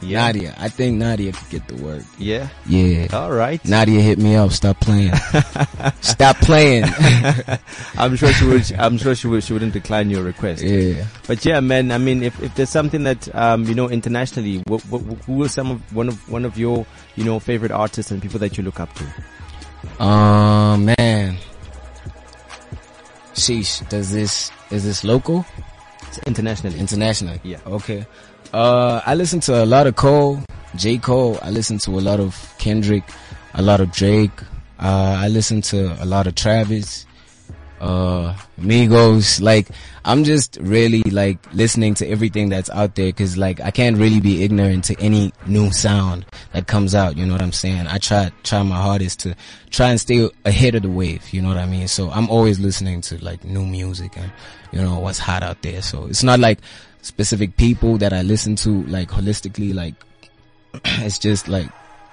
[0.03, 0.19] Yeah.
[0.27, 0.55] Nadia.
[0.59, 2.03] I think Nadia could get the work.
[2.19, 2.49] Yeah.
[2.67, 3.09] Yeah.
[3.13, 3.63] All right.
[3.65, 4.51] Nadia hit me up.
[4.53, 5.13] Stop playing.
[6.01, 6.85] Stop playing.
[7.97, 8.73] I'm sure she would.
[8.73, 9.45] I'm sure she would.
[9.45, 10.63] She wouldn't decline your request.
[10.63, 11.07] yeah.
[11.27, 11.93] But yeah, man.
[11.93, 15.49] I mean, if, if there's something that um, you know internationally, what, what, who are
[15.49, 16.87] some of one of one of your
[17.17, 20.03] you know favorite artists and people that you look up to?
[20.05, 21.37] Um, man.
[23.35, 23.87] Sheesh.
[23.89, 25.45] Does this, is this local?
[26.09, 26.79] It's internationally.
[26.79, 27.41] Internationally?
[27.43, 27.59] Yeah.
[27.67, 28.07] Okay.
[28.53, 30.41] Uh, I listen to a lot of Cole,
[30.75, 30.99] J.
[30.99, 31.39] Cole.
[31.43, 33.05] I listen to a lot of Kendrick,
[33.55, 34.33] a lot of Drake.
[34.79, 37.07] Uh, I listen to a lot of Travis,
[37.81, 39.41] uh, Migos.
[39.41, 39.69] Like,
[40.05, 44.19] I'm just really like listening to everything that's out there cause like I can't really
[44.19, 47.17] be ignorant to any new sound that comes out.
[47.17, 47.87] You know what I'm saying?
[47.87, 49.37] I try, try my hardest to
[49.69, 51.33] try and stay ahead of the wave.
[51.33, 51.87] You know what I mean?
[51.87, 54.33] So I'm always listening to like new music and,
[54.73, 55.83] you know, what's hot out there.
[55.83, 56.59] So it's not like
[57.03, 59.75] specific people that I listen to like holistically.
[59.75, 59.95] Like
[60.85, 61.69] it's just like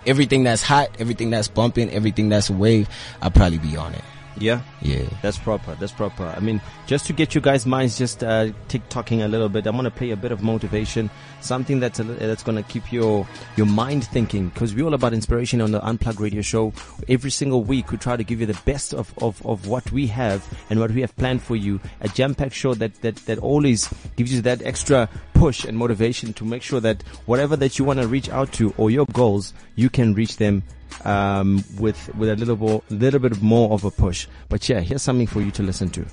[0.05, 2.89] everything that's hot, everything that's bumping, everything that's a wave,
[3.21, 4.03] I'll probably be on it.
[4.39, 4.61] Yeah.
[4.81, 5.05] Yeah.
[5.21, 5.75] That's proper.
[5.75, 6.25] That's proper.
[6.25, 9.75] I mean, just to get you guys' minds just uh, tick-tocking a little bit, I'm
[9.75, 11.09] gonna play a bit of motivation,
[11.41, 14.49] something that's a, that's gonna keep your your mind thinking.
[14.49, 16.73] Because we're all about inspiration on the Unplugged Radio Show.
[17.09, 20.07] Every single week, we try to give you the best of, of, of what we
[20.07, 21.79] have and what we have planned for you.
[22.01, 26.45] A jam-packed show that that that always gives you that extra push and motivation to
[26.45, 29.89] make sure that whatever that you want to reach out to or your goals, you
[29.89, 30.63] can reach them
[31.05, 34.27] um, with with a little more, little bit more of a push.
[34.49, 36.05] But yeah, here's something for you to listen to.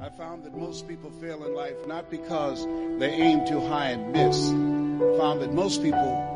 [0.00, 2.64] I found that most people fail in life not because
[2.98, 4.48] they aim too high and miss.
[4.48, 6.34] I found that most people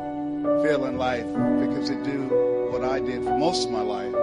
[0.63, 1.25] fail in life
[1.59, 2.23] because they do
[2.71, 4.13] what I did for most of my life,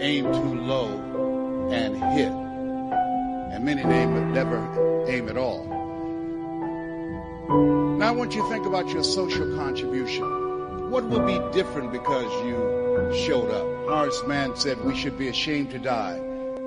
[0.00, 2.32] aim too low and hit.
[3.52, 5.77] And many aim but never aim at all.
[7.48, 10.90] Now I want you to think about your social contribution.
[10.90, 13.88] What will be different because you showed up?
[13.88, 16.16] Horace Mann said we should be ashamed to die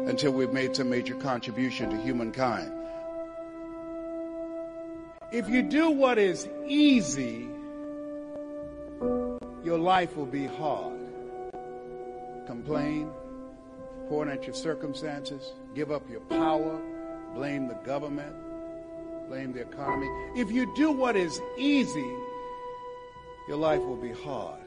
[0.08, 2.72] until we've made some major contribution to humankind.
[5.32, 7.48] If you do what is easy,
[9.64, 10.98] your life will be hard.
[12.48, 13.12] Complain,
[14.10, 16.82] point at your circumstances, give up your power,
[17.36, 18.36] blame the government,
[19.32, 20.10] blame the economy.
[20.36, 22.14] If you do what is easy,
[23.48, 24.60] your life will be hard.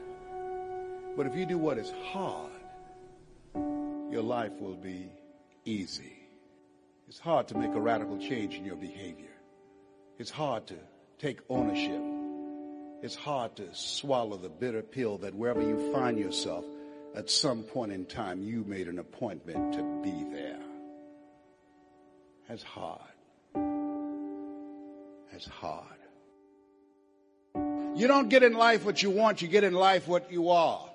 [1.15, 2.49] But if you do what is hard,
[3.53, 5.07] your life will be
[5.65, 6.17] easy.
[7.07, 9.35] It's hard to make a radical change in your behavior.
[10.17, 10.77] It's hard to
[11.19, 12.01] take ownership.
[13.03, 16.65] It's hard to swallow the bitter pill that wherever you find yourself,
[17.15, 20.59] at some point in time, you made an appointment to be there.
[22.49, 23.11] That's hard.
[25.35, 25.83] That's hard.
[27.97, 30.89] You don't get in life what you want, you get in life what you are.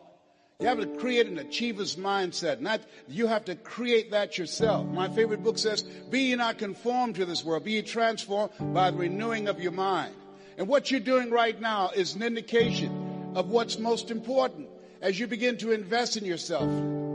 [0.61, 2.61] You have to create an achiever's mindset.
[2.61, 4.87] Not you have to create that yourself.
[4.87, 8.91] My favorite book says, "Be ye not conformed to this world, be ye transformed by
[8.91, 10.15] the renewing of your mind."
[10.57, 14.71] And what you're doing right now is an indication of what's most important
[15.03, 16.71] as you begin to invest in yourself,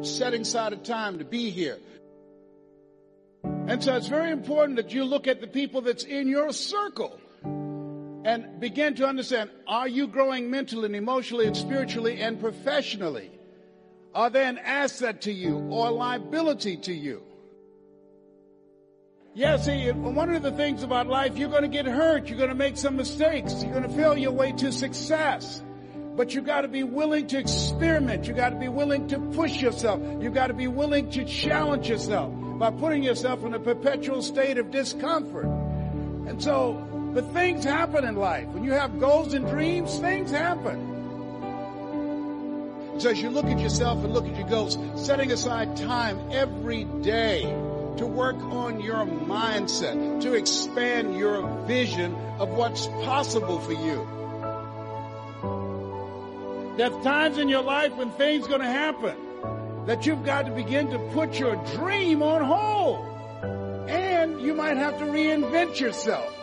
[0.06, 1.80] setting aside a time to be here.
[3.68, 7.20] And so it's very important that you look at the people that's in your circle
[7.44, 13.32] and begin to understand are you growing mentally and emotionally and spiritually and professionally?
[14.14, 17.24] Are they an asset to you or a liability to you?
[19.34, 22.28] Yeah, see, one of the things about life, you're going to get hurt.
[22.28, 23.64] You're going to make some mistakes.
[23.64, 25.62] You're going to fail your way to success.
[26.16, 28.28] But you got to be willing to experiment.
[28.28, 30.00] You got to be willing to push yourself.
[30.22, 34.58] You got to be willing to challenge yourself by putting yourself in a perpetual state
[34.58, 35.46] of discomfort.
[35.46, 36.74] And so,
[37.14, 38.48] but things happen in life.
[38.48, 40.94] When you have goals and dreams, things happen.
[42.98, 46.86] So as you look at yourself and look at your goals, setting aside time every
[46.86, 47.42] day
[47.98, 54.08] to work on your mindset, to expand your vision of what's possible for you.
[56.78, 59.25] There's times in your life when things are going to happen
[59.86, 63.06] that you've got to begin to put your dream on hold.
[63.90, 66.34] And you might have to reinvent yourself.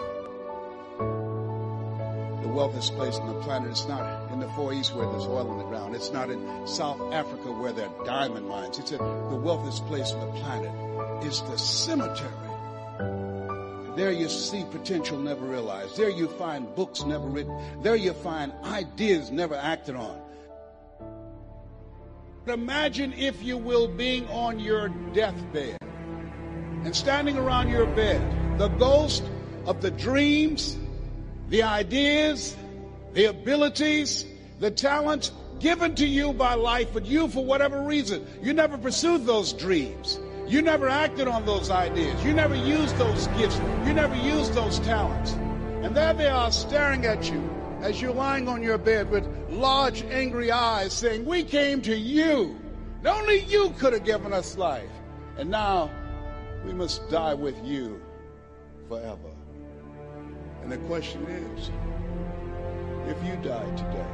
[2.43, 5.51] The wealthiest place on the planet is not in the Far East where there's oil
[5.53, 5.97] in the ground.
[5.97, 8.79] It's not in South Africa where there are diamond mines.
[8.79, 12.31] It's a, the wealthiest place on the planet is the cemetery.
[13.97, 15.97] There you see potential never realized.
[15.97, 17.83] There you find books never written.
[17.83, 20.19] There you find ideas never acted on.
[22.47, 25.79] Imagine, if you will, being on your deathbed
[26.85, 28.21] and standing around your bed,
[28.59, 29.23] the ghost
[29.67, 30.77] of the dreams
[31.53, 32.57] the ideas,
[33.13, 34.25] the abilities,
[34.59, 39.27] the talents given to you by life, but you, for whatever reason, you never pursued
[39.27, 40.19] those dreams.
[40.49, 42.25] You never acted on those ideas.
[42.25, 43.61] You never used those gifts.
[43.87, 45.33] You never used those talents.
[45.83, 50.03] And there they are staring at you as you're lying on your bed with large,
[50.05, 52.57] angry eyes saying, We came to you.
[52.99, 54.91] And only you could have given us life.
[55.37, 55.91] And now
[56.65, 58.01] we must die with you
[58.89, 59.33] forever.
[60.63, 61.71] And the question is,
[63.09, 64.13] if you die today,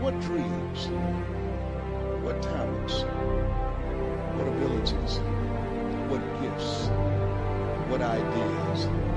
[0.00, 0.88] what dreams,
[2.24, 3.02] what talents,
[4.36, 5.18] what abilities,
[6.10, 6.88] what gifts,
[7.88, 9.13] what ideas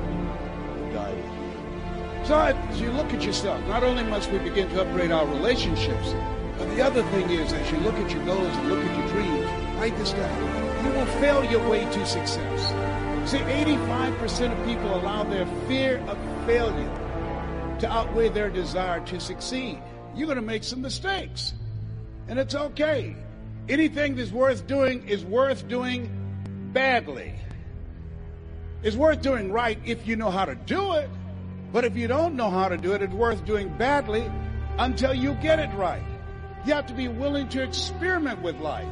[2.28, 6.13] So as you look at yourself, not only must we begin to upgrade our relationships,
[6.58, 9.08] but the other thing is, as you look at your goals and look at your
[9.08, 9.46] dreams,
[9.78, 10.86] write this down.
[10.86, 13.32] You will fail your way to success.
[13.32, 19.82] See, 85% of people allow their fear of failure to outweigh their desire to succeed.
[20.13, 21.54] You're going to make some mistakes.
[22.28, 23.16] And it's okay.
[23.70, 26.10] Anything that's worth doing is worth doing
[26.74, 27.36] badly.
[28.84, 31.10] It's worth doing right if you know how to do it.
[31.71, 34.30] But if you don't know how to do it, it's worth doing badly
[34.77, 36.03] until you get it right.
[36.65, 38.88] You have to be willing to experiment with life.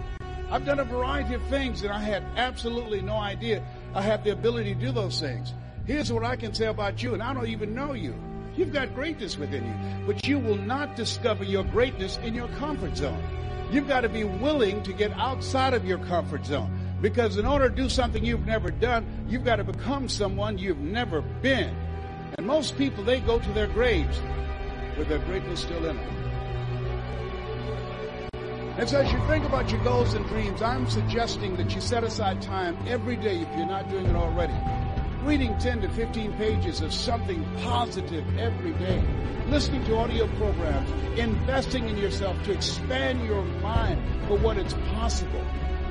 [0.50, 4.32] I've done a variety of things and I had absolutely no idea I have the
[4.32, 5.54] ability to do those things.
[5.86, 8.16] Here's what I can say about you, and I don't even know you.
[8.56, 12.98] You've got greatness within you, but you will not discover your greatness in your comfort
[12.98, 13.24] zone.
[13.72, 16.72] You've got to be willing to get outside of your comfort zone.
[17.02, 20.80] Because in order to do something you've never done, you've got to become someone you've
[20.80, 21.76] never been.
[22.38, 24.20] And most people, they go to their graves
[24.98, 26.26] with their greatness still in them.
[28.78, 32.04] And so as you think about your goals and dreams, I'm suggesting that you set
[32.04, 34.54] aside time every day if you're not doing it already.
[35.24, 39.02] Reading 10 to 15 pages of something positive every day.
[39.48, 40.90] Listening to audio programs.
[41.18, 45.44] Investing in yourself to expand your mind for what is possible.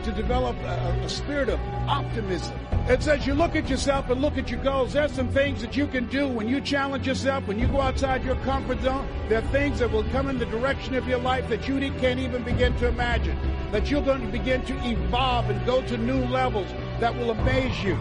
[0.04, 2.54] To develop a, a spirit of optimism.
[2.90, 4.92] It says you look at yourself and look at your goals.
[4.92, 8.22] There's some things that you can do when you challenge yourself, when you go outside
[8.22, 9.08] your comfort zone.
[9.30, 12.20] There are things that will come in the direction of your life that you can't
[12.20, 13.38] even begin to imagine.
[13.72, 16.68] That you're going to begin to evolve and go to new levels
[17.00, 17.96] that will amaze you.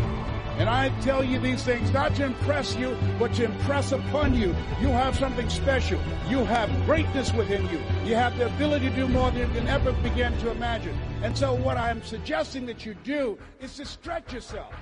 [0.58, 4.56] And I tell you these things not to impress you, but to impress upon you.
[4.80, 6.00] You have something special.
[6.30, 7.82] You have greatness within you.
[8.06, 10.98] You have the ability to do more than you can ever begin to imagine.
[11.24, 14.74] And so what I'm suggesting that you do is to stretch yourself.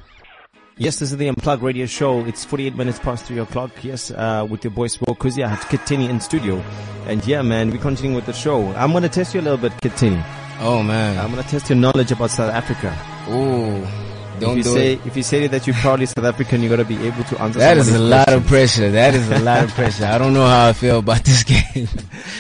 [0.78, 2.26] Yes, this is the Unplugged Radio Show.
[2.26, 3.72] It's 48 minutes past 3 o'clock.
[3.84, 5.44] Yes, uh, with your boy Smoke Kuzi.
[5.44, 6.58] I have Kid Tini in studio.
[7.06, 8.68] And yeah, man, we're continuing with the show.
[8.74, 10.22] I'm going to test you a little bit, Kid Tini.
[10.60, 11.18] Oh man.
[11.18, 12.98] I'm going to test your knowledge about South Africa.
[13.30, 14.11] Ooh.
[14.42, 15.06] Don't if you do say, it.
[15.06, 17.60] if you say that you're proudly South African, you got to be able to answer
[17.60, 18.92] That is a somebody's lot of pressure.
[18.92, 20.06] That is a lot of pressure.
[20.06, 21.88] I don't know how I feel about this game.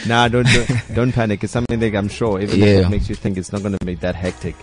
[0.08, 1.44] Nah, don't, don't don't panic.
[1.44, 2.66] It's something that I'm sure even Yeah.
[2.66, 4.56] if it makes you think it's not going to make that hectic.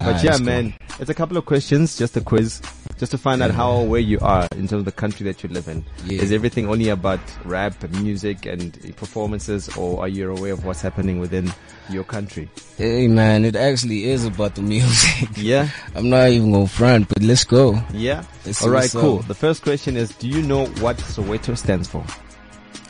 [0.00, 0.46] But yeah, cool.
[0.46, 2.62] man, it's a couple of questions, just a quiz,
[2.96, 5.50] just to find out how aware you are in terms of the country that you
[5.50, 5.84] live in.
[6.06, 6.22] Yeah.
[6.22, 10.80] Is everything only about rap, and music, and performances, or are you aware of what's
[10.80, 11.52] happening within
[11.90, 12.48] your country?
[12.78, 15.28] hey man, it actually is about the music.
[15.36, 17.78] Yeah, I'm not even gonna front, but let's go.
[17.92, 18.24] yeah.
[18.46, 19.00] Let's All right, up.
[19.02, 19.18] cool.
[19.18, 22.02] The first question is: Do you know what Soweto stands for?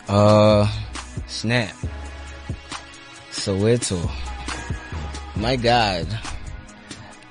[0.07, 0.71] Uh,
[1.27, 1.75] snap.
[3.33, 3.99] Soweto.
[5.37, 6.07] My God.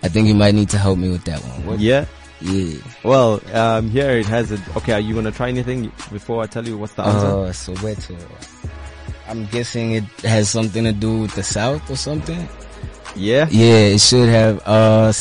[0.03, 1.65] I think you might need to help me with that one.
[1.65, 1.79] What?
[1.79, 2.05] Yeah.
[2.41, 2.77] Yeah.
[3.03, 4.61] Well, um, here it has it.
[4.77, 7.27] Okay, are you gonna try anything before I tell you what's the answer?
[7.27, 8.17] Uh, Soweto.
[9.27, 12.47] I'm guessing it has something to do with the South or something.
[13.15, 13.47] yeah.
[13.51, 14.61] Yeah, it should have.
[14.65, 15.11] Uh,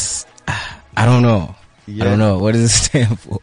[0.96, 1.54] I don't know.
[1.86, 2.04] Yeah.
[2.04, 2.38] I don't know.
[2.38, 3.40] What does it stand for?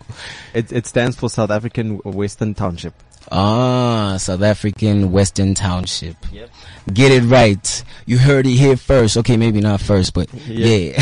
[0.54, 2.94] It, it stands for South African Western Township.
[3.32, 6.16] Ah, South African Western Township.
[6.32, 6.50] Yep.
[6.94, 7.84] Get it right.
[8.06, 9.18] You heard it here first.
[9.18, 11.00] Okay, maybe not first, but Yeah.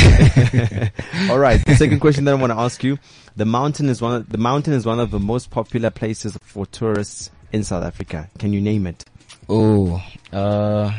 [0.53, 0.89] yeah.
[1.29, 1.63] All right.
[1.65, 2.97] The second question that I want to ask you:
[3.35, 4.15] the mountain is one.
[4.15, 8.29] Of, the mountain is one of the most popular places for tourists in South Africa.
[8.39, 9.03] Can you name it?
[9.49, 10.91] oh, uh,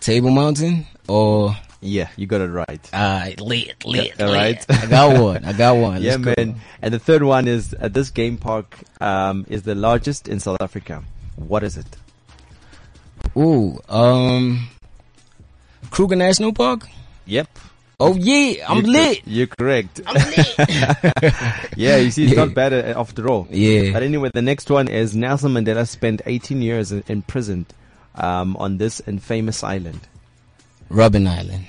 [0.00, 2.90] Table Mountain or Yeah, you got it right.
[2.92, 4.66] uh, lit, lit, all right.
[4.68, 4.82] lit.
[4.82, 5.44] I got one.
[5.44, 6.02] I got one.
[6.02, 6.34] yeah, Let's go.
[6.36, 6.60] man.
[6.82, 10.60] And the third one is uh, this game park um, is the largest in South
[10.60, 11.04] Africa.
[11.36, 11.86] What is it?
[13.36, 14.68] Ooh, um,
[15.90, 16.88] Kruger National Park.
[17.26, 17.48] Yep.
[17.98, 19.22] Oh yeah, I'm You're lit.
[19.26, 20.00] You're correct.
[20.06, 20.54] I'm lit.
[21.76, 22.44] yeah, you see, it's Yeah.
[22.44, 23.48] not bad uh, after all.
[23.50, 23.92] Yeah.
[23.92, 27.66] But anyway, the next one is Nelson Mandela spent 18 years in, imprisoned
[28.14, 30.00] um, on this infamous island.
[30.90, 31.66] Robben Island.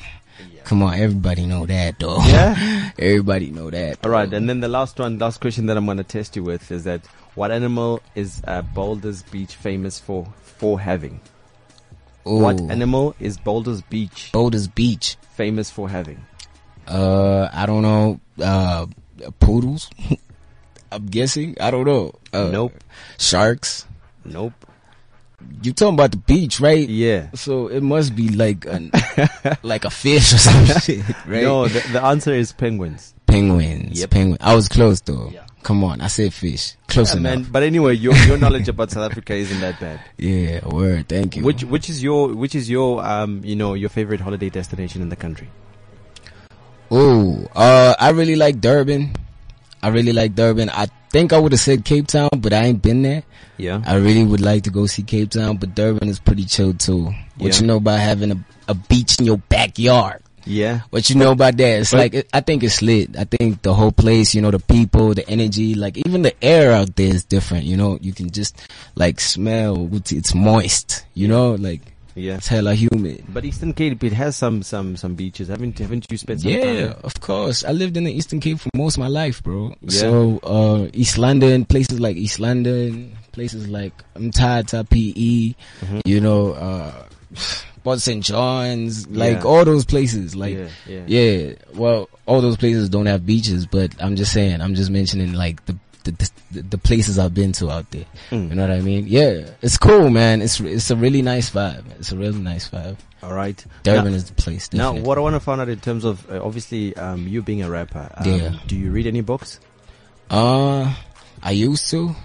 [0.63, 2.17] Come on, everybody know that though.
[2.25, 2.91] Yeah?
[2.99, 4.05] everybody know that.
[4.05, 6.43] All right, and then the last one, last question that I'm going to test you
[6.43, 11.21] with is that what animal is uh, Boulders Beach famous for for having?
[12.23, 15.15] What animal is Boulders Beach Boulders Beach.
[15.35, 16.25] famous for having?
[16.85, 18.19] Uh, I don't know.
[18.41, 18.87] Uh,
[19.39, 19.89] poodles.
[20.91, 21.55] I'm guessing.
[21.61, 22.13] I don't know.
[22.33, 22.73] Uh, Nope.
[23.17, 23.85] Sharks.
[24.25, 24.53] Nope.
[25.61, 26.87] You talking about the beach, right?
[26.89, 27.29] Yeah.
[27.35, 28.91] So it must be like an,
[29.63, 31.43] like a fish or some shit, right?
[31.43, 33.13] No, the, the answer is penguins.
[33.27, 33.99] penguins.
[33.99, 34.09] Yep.
[34.09, 34.37] Penguin.
[34.41, 35.29] I was close though.
[35.31, 35.45] Yeah.
[35.61, 36.75] Come on, I said fish.
[36.87, 37.33] Close Yeah, enough.
[37.41, 37.47] man.
[37.51, 39.99] But anyway, your your knowledge about South Africa isn't that bad.
[40.17, 41.07] Yeah, word.
[41.09, 41.43] Thank you.
[41.43, 45.09] Which which is your which is your um you know your favorite holiday destination in
[45.09, 45.49] the country?
[46.89, 49.13] Oh, uh, I really like Durban.
[49.87, 50.69] I really like Durban.
[50.69, 53.23] I think I would have said Cape Town, but I ain't been there.
[53.55, 53.81] Yeah.
[53.85, 57.05] I really would like to go see Cape Town, but Durban is pretty chill too.
[57.37, 57.61] What Yeah.
[57.61, 60.21] you know about having a, a beach in your backyard?
[60.45, 60.81] Yeah.
[60.91, 61.79] What you know about that?
[61.79, 63.17] It's like, it, I think it's lit.
[63.17, 66.71] I think the whole place, you know, the people, the energy, like even the air
[66.73, 68.55] out there is different, you know, you can just
[68.95, 71.81] like smell, it's it's moist, you know, like
[72.17, 72.35] Yeah.
[72.37, 73.23] it's hella humid.
[73.29, 75.47] But Eastern Cape it has some some some beaches.
[75.49, 76.51] Haven't haven't you spent some?
[76.51, 76.89] Yeah, there?
[77.03, 77.63] of course.
[77.63, 79.75] I lived in the Eastern Cape for most of my life, bro.
[79.81, 79.89] Yeah.
[79.89, 85.53] So, uh, East London, places like East London, places like Mthatha, PE,
[85.85, 85.99] Mm-hmm.
[86.05, 87.03] you know, uh,
[87.83, 88.23] Port St.
[88.23, 89.43] John's, like Yeah.
[89.43, 91.03] all those places, like, Yeah, yeah.
[91.07, 91.53] yeah.
[91.75, 95.65] Well, all those places don't have beaches, but I'm just saying, I'm just mentioning like
[95.67, 95.77] the,
[96.11, 98.05] the, the, the places I've been to out there.
[98.31, 98.49] Mm.
[98.49, 99.05] You know what I mean?
[99.07, 99.49] Yeah.
[99.61, 100.41] It's cool, man.
[100.41, 101.83] It's, it's a really nice vibe.
[101.99, 102.97] It's a really nice vibe.
[103.23, 103.63] All right.
[103.83, 104.71] Durban Now- is the place.
[104.73, 107.63] Now, what I want to find out in terms of uh, obviously um, you being
[107.63, 108.53] a rapper, um, Yeah.
[108.67, 109.59] do you read any books?
[110.29, 110.93] Uh,
[111.41, 112.15] I used to.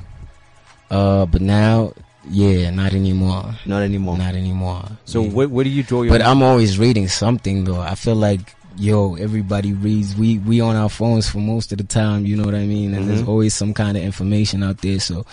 [0.91, 1.93] Uh, but now,
[2.29, 3.55] yeah, not anymore.
[3.67, 4.19] Not anymore.
[4.19, 4.85] Not anymore.
[5.05, 5.31] so Yeah.
[5.31, 6.13] where, where do you draw your?
[6.13, 7.81] but I'm always reading something though.
[7.81, 10.17] I feel like, yo, everybody reads.
[10.17, 12.95] We, we on our phones for most of the time, you know what I mean?
[12.95, 13.29] And there's Mhm.
[13.29, 14.99] always some kind of information out there.
[15.01, 15.25] So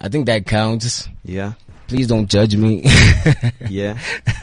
[0.00, 1.08] I think that counts.
[1.24, 1.52] yeah,
[1.86, 2.82] Please don't judge me.
[3.68, 3.98] yeah.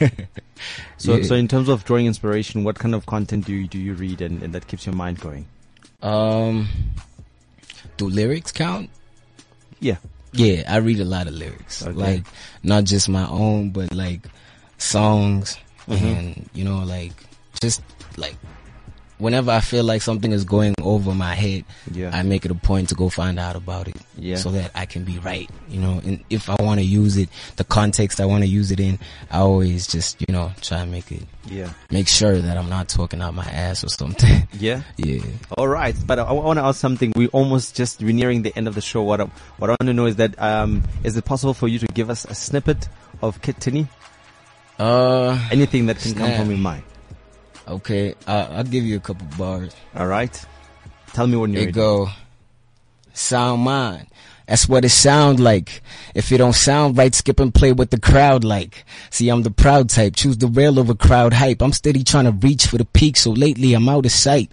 [0.96, 1.22] so Yeah.
[1.24, 4.20] so in terms of drawing inspiration, what kind of content do you do you read
[4.20, 5.46] and, and that keeps your mind going?
[6.02, 6.68] um,
[7.96, 8.90] do lyrics count?
[9.80, 9.96] Yeah.
[10.32, 11.82] Yeah, I read a lot of lyrics.
[11.86, 11.92] Okay.
[11.96, 12.24] Like
[12.62, 14.26] not just my own, but like
[14.78, 15.56] songs
[15.88, 16.02] Mhm.
[16.18, 17.12] and you know, like
[17.60, 17.80] just
[18.16, 18.36] like
[19.18, 22.10] whenever I feel like something is going over my head, Yeah.
[22.12, 23.96] I make it a point to go find out about it.
[24.16, 24.36] Yeah.
[24.36, 25.48] So that I can be right.
[25.68, 28.70] You know, and if I want to use it, the context I want to use
[28.70, 28.98] it in,
[29.30, 31.72] I always just, you know, try and make it yeah.
[31.90, 34.48] make sure that I'm not talking out my ass or something.
[34.58, 34.82] Yeah.
[34.96, 35.20] yeah.
[35.58, 37.12] All right, but I, want to ask something.
[37.14, 39.02] We almost just we're nearing the end of the show.
[39.02, 39.24] What I,
[39.58, 42.08] what I want to know is that um, is it possible for you to give
[42.08, 42.88] us a snippet
[43.20, 43.86] of Kid Tini?
[44.78, 46.84] Uh Anything that can come from your mind.
[47.68, 49.74] Okay, uh, I'll give you a couple bars.
[49.94, 50.44] All right.
[51.12, 51.72] Tell me when you're It ready.
[51.72, 52.08] go,
[53.12, 54.06] sound mind.
[54.46, 55.82] That's what it sound like.
[56.14, 58.84] If it don't sound right, skip and play with the crowd like.
[59.10, 60.14] See, I'm the proud type.
[60.14, 61.60] Choose the rail over crowd hype.
[61.62, 64.52] I'm steady trying to reach for the peak, so lately I'm out of sight.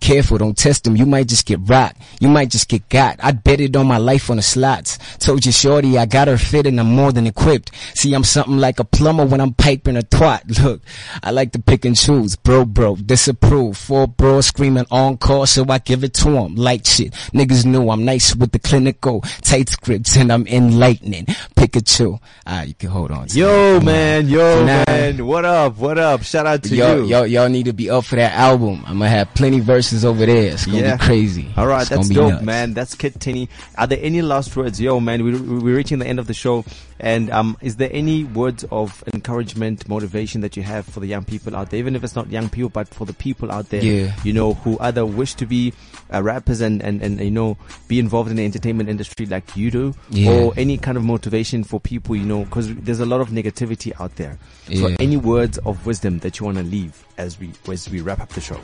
[0.00, 0.96] Careful, don't test them.
[0.96, 2.00] You might just get rocked.
[2.20, 3.16] You might just get got.
[3.22, 4.98] I'd bet it on my life on the slots.
[5.18, 7.72] Told you, shorty, I got her fit and I'm more than equipped.
[7.94, 10.62] See, I'm something like a plumber when I'm piping a twat.
[10.62, 10.82] Look,
[11.22, 12.36] I like to pick and choose.
[12.36, 13.76] Bro, bro, disapprove.
[13.76, 16.54] Four bros screaming on call, so I give it to to 'em.
[16.56, 17.12] Light shit.
[17.32, 19.20] Niggas know I'm nice with the clinical.
[19.42, 21.26] Tight scripts and I'm enlightening.
[21.68, 22.18] Pikachu.
[22.46, 23.26] Ah, you can hold on.
[23.30, 23.76] Yo.
[23.76, 23.84] On.
[23.84, 24.84] man, yo, Nah.
[24.86, 25.26] man.
[25.26, 25.76] What up?
[25.78, 26.22] What up?
[26.22, 27.04] Shout out to Yo, you.
[27.06, 28.82] yo, y'all need to be up for that album.
[28.86, 30.52] I'm gonna have plenty verses over there.
[30.52, 30.96] It's gonna Yeah.
[30.96, 31.48] be crazy.
[31.56, 32.44] All right, It's that's dope, nuts.
[32.44, 32.74] man.
[32.74, 33.48] That's Kid Tini.
[33.76, 34.80] Are there any last words?
[34.80, 36.64] Yo, man, we, we- we're reaching the end of the show.
[37.00, 41.24] And um, is there any words of encouragement, motivation that you have for the young
[41.24, 41.78] people out there?
[41.78, 44.12] Even if it's not young people, but for the people out there, Yeah.
[44.24, 45.72] you know, who either wish to be
[46.12, 47.56] uh, rappers and, and, and, you know,
[47.86, 50.30] be involved in the entertainment industry like you do, Yeah.
[50.32, 53.92] or any kind of motivation for people, you know, because there's a lot of negativity
[54.00, 54.38] out there.
[54.66, 54.96] So Yeah.
[54.98, 58.30] any words of wisdom that you want to leave as we, as we wrap up
[58.30, 58.58] the show?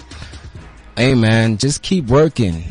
[0.96, 2.64] Hey man, just keep working.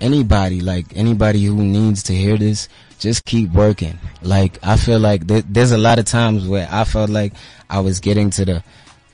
[0.00, 3.98] Anybody, like anybody who needs to hear this, just keep working.
[4.22, 7.32] Like I feel like th- there's a lot of times where I felt like
[7.68, 8.64] I was getting to the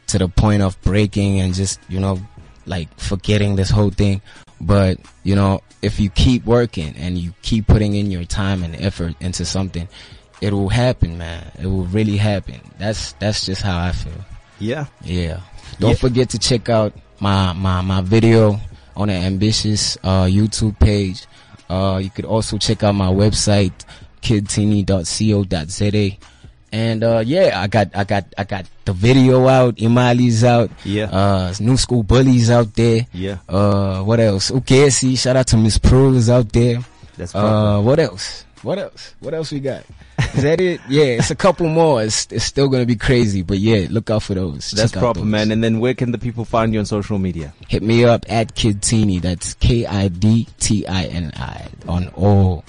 [0.08, 2.20] to the point of breaking and just you know
[2.66, 4.20] like forgetting this whole thing.
[4.60, 8.74] But you know, if you keep working and you keep putting in your time and
[8.76, 9.88] effort into something,
[10.40, 11.50] it will happen, man.
[11.60, 12.60] It will really happen.
[12.78, 14.12] That's that's just how I feel.
[14.58, 14.86] Yeah.
[15.02, 15.40] Yeah.
[15.80, 15.96] Don't Yeah.
[15.96, 18.58] forget to check out my, my, my video
[18.96, 21.26] on the Ambitiouz, uh, YouTube page.
[21.68, 23.72] Uh, you could also check out my website,
[24.22, 26.16] kidtini.co.za.
[26.72, 31.04] And uh yeah, I got I got I got the video out, Imali's out, Yeah.
[31.06, 33.06] uh new school bullies out there.
[33.14, 33.38] Yeah.
[33.48, 34.50] Uh what else?
[34.50, 36.80] Okay, see, shout out to Miss Prue's out there.
[37.16, 38.44] That's uh what else?
[38.66, 39.14] What else?
[39.20, 39.84] What else we got?
[40.34, 40.80] Is that it?
[40.88, 42.02] Yeah, it's a couple more.
[42.02, 44.72] It's it's still gonna be crazy, but yeah, look out for those.
[44.72, 45.28] That's Check proper, those.
[45.28, 45.52] man.
[45.52, 47.54] And then where can the people find you on social media?
[47.68, 49.20] Hit me up at Kid Tini.
[49.20, 52.64] That's K I D T I N I on all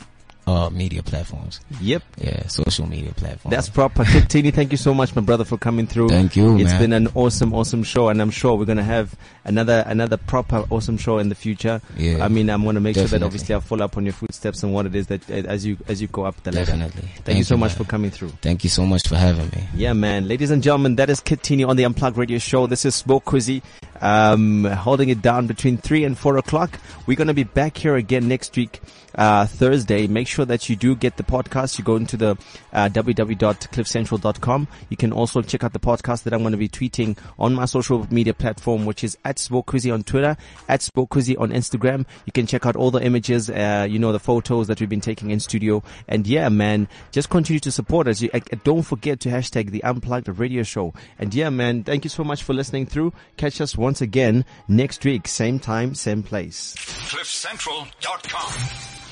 [0.47, 1.59] uh media platforms.
[1.81, 2.03] Yep.
[2.17, 3.53] Yeah, social media platforms.
[3.55, 4.05] That's proper.
[4.29, 6.09] Tini, thank you so much, my brother, for coming through.
[6.09, 6.81] Thank you, It's man.
[6.81, 10.97] been an awesome, awesome show, and I'm sure we're gonna have another another proper awesome
[10.97, 11.81] show in the future.
[11.97, 12.23] Yeah.
[12.23, 14.73] I mean, I'm gonna make sure that obviously I follow up on your footsteps and
[14.73, 16.65] what it is that uh, as you as you go up the ladder.
[16.71, 17.09] Definitely.
[17.25, 17.77] Thank, you so much man.
[17.77, 18.29] for coming through.
[18.41, 19.67] Thank you so much for having me.
[19.75, 20.27] Yeah, man.
[20.27, 22.67] Ladies and gentlemen, that is Kid Tini on the Unplugged Radio Show.
[22.67, 23.61] This is Smoke Quizzy,
[24.01, 26.79] um, holding it down between three and four o'clock.
[27.05, 28.79] We're gonna be back here again next week,
[29.17, 30.07] uh, Thursday.
[30.07, 31.77] Make sure that you do get the podcast.
[31.77, 32.37] You go into the
[32.71, 34.67] uh, www.cliffcentral.com.
[34.89, 37.65] You can also check out the podcast that I'm going to be tweeting on my
[37.65, 40.37] social media platform, which is at Smoke Quizzy on Twitter,
[40.69, 42.05] at Smoke Quizzy on Instagram.
[42.25, 45.01] You can check out all the images, uh, you know, the photos that we've been
[45.01, 45.83] taking in studio.
[46.07, 48.21] And yeah, man, just continue to support us.
[48.21, 50.93] You, uh, don't forget to hashtag the Unplugged Radio Show.
[51.17, 53.13] And yeah, man, thank you so much for listening through.
[53.37, 56.75] Catch us once again next week, same time, same place.
[56.77, 59.06] CliffCentral.com.